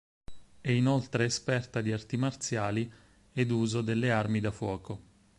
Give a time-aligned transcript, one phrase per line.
[0.61, 2.91] È inoltre esperta di arti marziali
[3.33, 4.99] ed uso delle armi da fuoco.